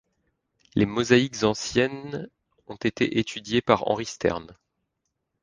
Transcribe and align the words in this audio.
Les 0.73 0.87
mosaïques 0.87 1.43
anciennes 1.43 2.27
ont 2.65 2.75
été 2.75 3.19
étudiées 3.19 3.61
par 3.61 3.87
Henri 3.87 4.05
Stern. 4.05 4.57